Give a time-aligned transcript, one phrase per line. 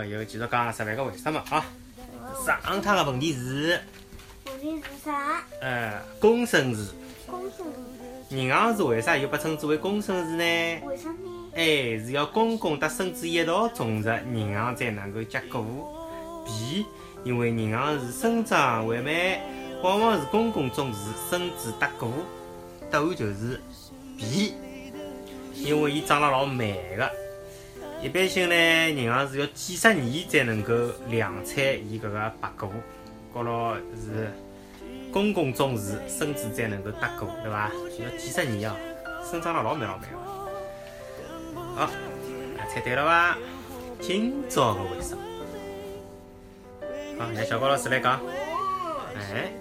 [0.00, 1.64] 来，今朝又继续讲十万个为什么啊？
[2.44, 3.78] 上趟个问题是，
[4.46, 5.42] 问题是啥？
[5.60, 6.92] 呃，公孙氏，
[7.26, 7.68] 公孙
[8.30, 10.42] 银行是为啥又被称之为公孙氏呢？
[10.86, 11.50] 为啥呢？
[11.54, 15.64] 哎，是要公公搭孙子一道种植，银行才能够结果。
[16.46, 16.86] B，
[17.24, 19.14] 因为银行是生长缓慢，
[19.82, 22.10] 往往是公公种树，孙子得果。
[22.90, 23.60] 答案就是
[24.16, 24.54] B，
[25.54, 27.10] 因为伊长得老慢个。
[28.02, 30.72] 一般性呢，银行是要几十年才能够
[31.08, 32.72] 量产伊搿个白果，
[33.32, 34.32] 高头是
[35.12, 37.70] 公共种树，孙子才能够搭果，对伐？
[37.98, 38.74] 要几十年哦，
[39.22, 40.16] 生长得老慢老慢个。
[41.76, 41.90] 好，
[42.72, 43.36] 猜对了伐？
[44.00, 45.22] 今朝个为什么？
[47.18, 48.18] 好，来小高老师来讲。
[49.14, 49.52] 哎，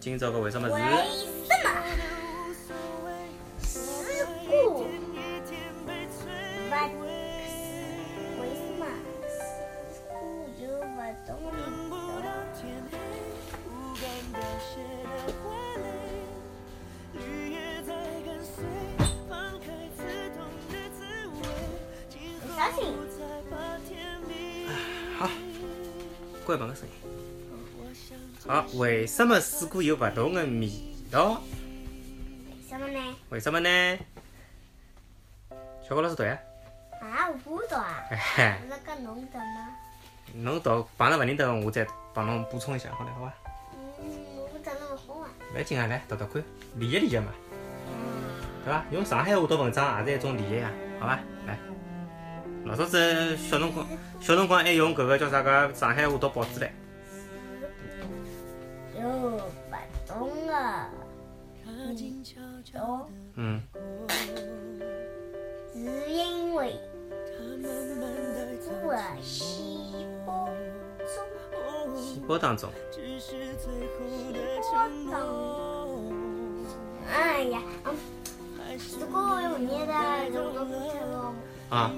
[0.00, 0.86] 今朝个为什么为是？
[26.46, 26.94] 关门个声音。
[28.46, 30.70] 好，为什么水果有不同的味
[31.10, 31.42] 道？
[32.48, 33.16] 为什么呢？
[33.30, 33.98] 为什么呢？
[35.82, 36.38] 小高老师对啊。
[37.00, 38.04] 啊，我不知道啊。
[38.08, 39.74] 嘿嘿，不是跟侬读吗？
[40.34, 43.34] 侬读碰着勿认得，我再帮侬补充一下，好嘞，好伐？
[44.00, 45.28] 嗯，我不知道那么好啊。
[45.52, 46.44] 勿要紧啊，来读读看，
[46.76, 47.32] 理解理解嘛，
[48.64, 48.84] 对伐？
[48.92, 50.70] 用上海话读文章也是一种理解呀，
[51.00, 51.18] 好伐？
[51.46, 51.58] 来，
[52.66, 53.86] 老早子小辰光，
[54.20, 56.68] 小辰光还用搿个叫啥个上海话读报纸唻。
[58.98, 59.38] 有
[59.70, 60.52] 不同的。
[61.64, 61.94] 味
[62.74, 63.60] 道，嗯，
[65.72, 65.78] 是
[66.10, 66.78] 因为
[67.48, 70.48] 入了细胞
[70.98, 75.14] 中，细胞当中，细胞当中。
[77.14, 77.94] 哎呀，嗯，
[79.00, 80.78] 如果有念的人我都不知
[81.12, 81.25] 道，
[81.68, 81.90] 啊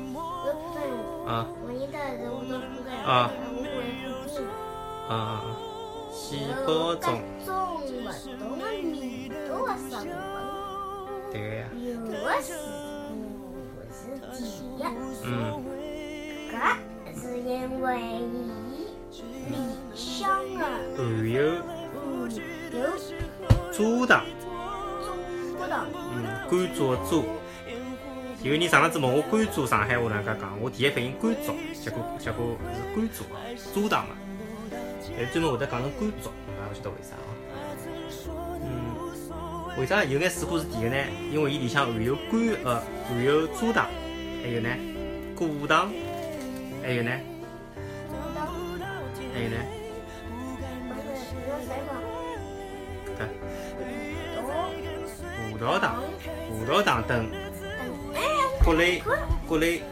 [1.27, 3.67] 啊我念的人我都不该，啊我会
[4.09, 4.33] 不听。
[5.09, 5.13] 啊啊！
[6.13, 6.19] 细
[6.67, 7.07] 胞中，
[7.45, 7.49] 种
[7.81, 7.87] 不
[8.39, 10.11] 同的味道的食物。
[11.31, 12.49] 对个呀，有的是
[13.93, 14.43] 是
[14.77, 14.87] 甜的，
[15.25, 15.29] 嗯，
[16.51, 16.53] 搿
[17.21, 17.49] 是因
[17.81, 17.87] 为
[18.33, 18.35] 伊
[19.51, 19.53] 里
[19.95, 20.61] 向的
[20.97, 20.99] 含
[21.31, 21.69] 有含
[22.73, 22.77] 有
[23.73, 24.11] 蔗糖，
[24.93, 25.07] 中
[25.59, 26.17] 不糖，嗯，
[26.51, 27.13] 甘蔗的蔗。
[28.41, 33.37] 有人上了子问我甘蔗上海话哪能介讲，我第一反应甘蔗，结果结果是甘蔗啊，
[33.75, 34.15] 蔗糖嘛。
[35.17, 37.35] 但是专门会得讲成甘蔗，也勿晓得为啥哦。
[38.63, 41.05] 嗯，为啥有眼水果是甜的呢？
[41.33, 43.87] 因为伊里向含有甘呃含有蔗糖，
[44.43, 44.69] 还有呢？
[45.35, 45.91] 果糖，
[46.81, 47.11] 还有呢，
[49.35, 49.57] 还有呢？
[55.51, 56.05] 葡萄糖、
[56.49, 57.29] 葡萄糖等
[58.65, 59.03] 各类
[59.49, 59.83] 各类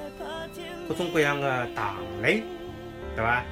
[0.88, 2.42] 各种各样的糖类，
[3.14, 3.42] 对伐？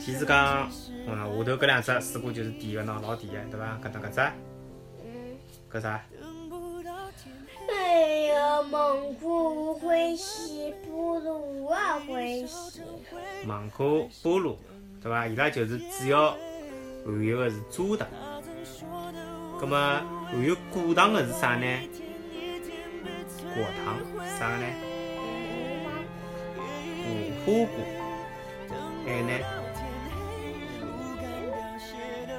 [0.00, 0.70] 譬如讲，
[1.06, 3.78] 嗯，下头搿两只水果就是甜个喏，老甜个，对伐？
[3.82, 4.20] 搿搭搿只
[5.04, 5.36] 嗯，
[5.70, 6.02] 搿啥？
[7.70, 8.00] 哎
[8.32, 11.78] 呀，芒果我欢喜，菠萝我也
[12.12, 12.80] 欢喜，
[13.44, 14.58] 芒果、菠萝，
[15.02, 15.26] 对伐？
[15.26, 16.30] 伊拉就是主要
[17.04, 18.08] 含有的是蔗糖。
[19.60, 21.66] 葛末含有果糖的是啥呢？
[23.54, 23.98] 果糖，
[24.38, 24.66] 啥个呢？
[27.04, 27.10] 无
[27.44, 27.76] 花果，
[29.04, 29.32] 还有呢？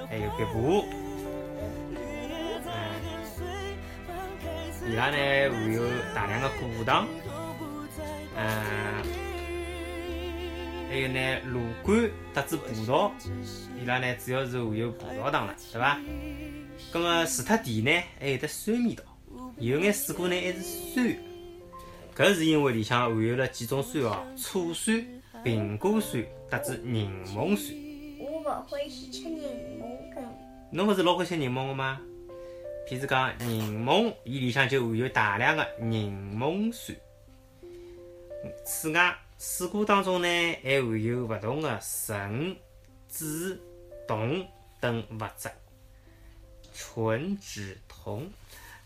[0.09, 0.85] 还有枇杷，
[2.65, 2.71] 哎，
[4.87, 5.17] 伊拉呢
[5.51, 5.83] 含有
[6.15, 7.07] 大量的果糖，
[8.35, 8.41] 嗯，
[10.89, 13.11] 还有呢芦柑特子葡萄，
[13.79, 15.99] 伊拉呢主要是含有葡萄糖了，对伐？
[16.91, 19.03] 葛末除脱甜呢，还有得酸味道，
[19.59, 21.17] 有眼水果呢还是酸，
[22.15, 25.05] 搿是因为里向含有了几种酸哦，醋酸、
[25.43, 27.77] 苹果酸特子柠檬酸。
[28.19, 29.43] 我不欢喜吃柠
[29.77, 30.23] 檬跟
[30.71, 31.99] 侬勿是老欢喜柠檬个吗？
[32.87, 36.97] 譬如讲柠檬，伊里向就含有大量的柠檬酸。
[38.65, 40.27] 此外，水果当中呢
[40.63, 42.55] 还含有勿同的醇、
[43.09, 43.59] 酯、
[44.07, 44.47] 酮
[44.79, 45.49] 等物质。
[46.73, 48.29] 醇、酯、酮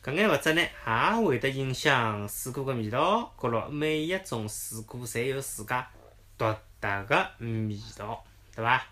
[0.03, 3.33] 搿眼物质呢，也会得影响水果个味道。
[3.41, 5.89] 角落每一种水果侪有自家
[6.37, 6.43] 独
[6.81, 8.21] 特个味道，
[8.53, 8.85] 对伐？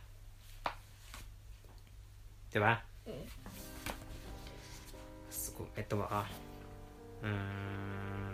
[2.50, 2.82] 对伐？
[5.30, 6.30] 水果蛮多啊，
[7.22, 8.34] 嗯，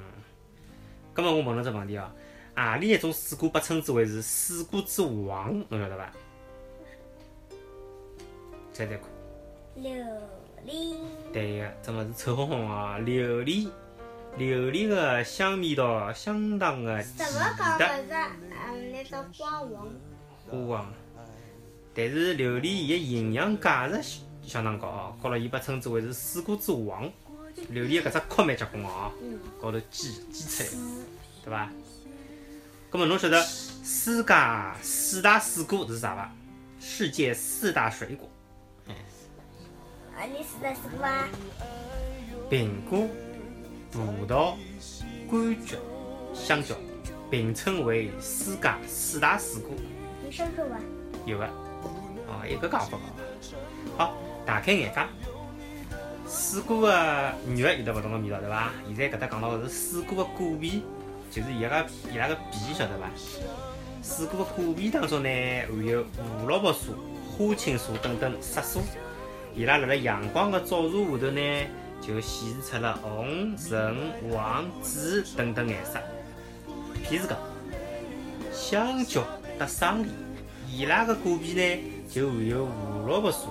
[1.15, 2.11] 葛末我问侬只问题哦，
[2.55, 5.51] 何里一种水果被称之为是水果之王？
[5.69, 6.13] 侬晓得伐？
[8.71, 9.09] 猜猜看。
[9.77, 9.91] 六
[10.67, 10.95] 莲。
[11.33, 13.65] 对个，这么是臭烘烘哦，榴莲。
[14.37, 17.25] 榴莲个香味道相当个奇特。
[17.57, 19.87] 讲搿只嗯那个花王？
[20.51, 20.93] 花王。
[21.95, 27.11] 但是榴莲伊个营养价值相当高哦，高了伊被称之为是水果之王。
[27.69, 29.11] 榴莲搿只壳蛮结棍个哦，
[29.59, 30.87] 高头煎煎出来，
[31.43, 31.69] 对伐？
[32.91, 34.33] 葛末侬晓得世界
[34.83, 36.31] 四大水果是啥伐？
[36.79, 38.29] 世界四大水果。
[38.87, 38.93] 啊，
[40.25, 41.27] 你四大水果啊？
[42.49, 43.07] 苹果。
[43.89, 44.53] 葡萄、
[45.31, 45.77] 柑橘、
[46.33, 46.75] 香蕉
[47.31, 49.71] 并称为世界四大水果。
[50.25, 50.77] 有香蕉伐？
[51.25, 51.45] 有个，
[52.27, 53.01] 哦，一个讲法哦。
[53.97, 55.01] 好，大开眼界。
[56.27, 58.71] 水果个肉有得勿同的味道，对伐？
[58.85, 60.83] 现在搿搭讲到个是水果的果皮，
[61.31, 63.09] 就是伊个伊拉个皮，晓得伐？
[64.03, 65.29] 水果个果皮当中呢，
[65.69, 66.05] 含有
[66.39, 66.93] 胡萝卜素、
[67.25, 68.81] 花青素等等色素，
[69.57, 71.41] 伊拉辣辣阳光个照射下头呢。
[71.99, 73.97] 就显示出了红、橙、
[74.29, 75.99] 黄、紫等等颜色。
[77.03, 77.35] 譬如讲，
[78.53, 79.23] 香蕉
[79.57, 80.09] 搭桑梨，
[80.71, 83.49] 伊拉个果皮呢就含有胡萝卜素，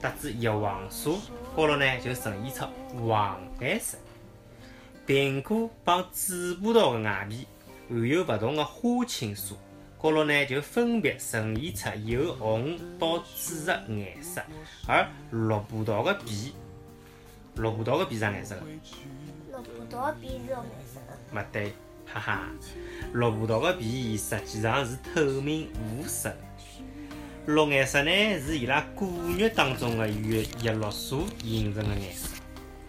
[0.00, 1.20] 搭子叶黄素，
[1.54, 2.66] 高头呢就呈现出
[3.06, 3.96] 黄颜色。
[5.06, 7.46] 苹果帮紫葡萄个外皮
[7.88, 9.56] 含有勿同个花青素，
[10.04, 14.42] 高头呢就分别呈现出由红到紫的颜色，
[14.86, 16.52] 而绿葡萄的皮。
[17.54, 18.60] 绿葡萄的皮啥颜色个？
[18.66, 21.40] 绿葡萄皮是绿颜色个。
[21.40, 21.72] 勿对，
[22.04, 22.42] 哈哈，
[23.14, 26.36] 绿葡萄的皮实际上是透明无色的。
[27.46, 28.10] 绿颜色呢
[28.40, 29.08] 是伊拉果
[29.38, 32.28] 肉当中的叶叶绿素形成的颜色，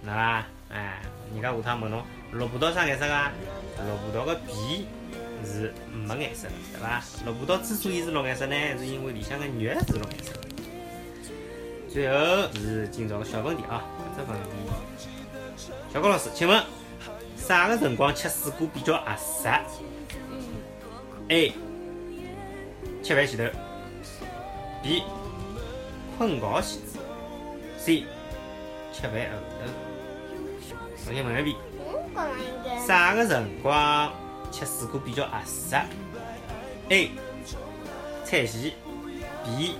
[0.03, 0.45] 对伐？
[0.69, 1.01] 哎，
[1.31, 2.03] 人家下趟问侬，
[2.33, 3.31] 绿葡萄啥颜色啊？
[3.77, 4.85] 绿葡萄的皮
[5.43, 7.03] 是没颜色的，对伐？
[7.25, 9.93] 绿葡萄之所以是绿颜色呢，是因为里向的肉是绿颜色
[10.33, 10.39] 的。
[11.89, 12.15] 最后
[12.53, 13.83] 是今朝个小问题啊。
[14.17, 14.49] 这问题，
[15.91, 16.63] 小高老师，请问
[17.35, 19.49] 啥个辰光吃水果比较合适
[21.29, 21.53] ？A.
[23.03, 23.43] 吃饭前头
[24.83, 25.03] ；B.
[26.17, 26.99] 困觉前头
[27.77, 28.03] ；C.
[28.93, 29.71] 吃饭后头。
[31.03, 31.55] 重新问一遍。
[32.87, 34.11] 啥个辰光
[34.51, 35.75] 吃水果比较合适
[36.89, 37.11] ？A.
[38.25, 38.73] 餐前
[39.45, 39.75] ；B.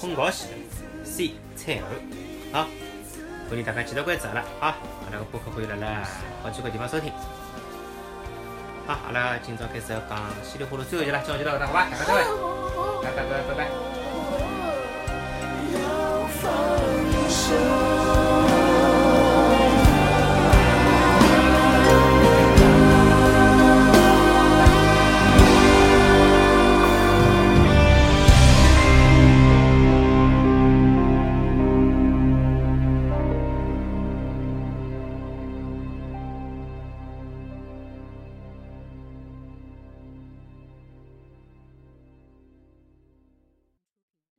[0.00, 1.34] 困觉前头；C.
[1.56, 1.86] 餐后。
[2.52, 2.66] 好。
[3.48, 4.74] 欢迎大家继续关注阿拉，啊，
[5.04, 6.02] 阿拉个播客可以辣辣
[6.42, 7.12] 好几个地方收听。
[8.88, 11.86] 好，阿拉今朝开始要讲稀里糊涂最后一集了，今朝就到这，好吧？
[11.88, 13.85] 大家再会，拜拜。